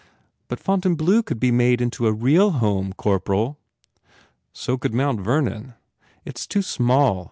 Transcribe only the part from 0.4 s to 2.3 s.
"But Fontainebleau could be made into a